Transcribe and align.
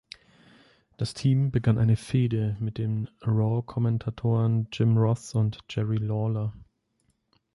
Das 0.97 1.13
Team 1.13 1.51
begann 1.51 1.77
eine 1.77 1.95
Fehde 1.95 2.57
mit 2.59 2.79
den 2.79 3.07
Raw 3.21 3.61
Kommentatoren 3.63 4.67
Jim 4.73 4.97
Ross 4.97 5.35
und 5.35 5.59
Jerry 5.71 5.97
Lawler. 5.97 6.53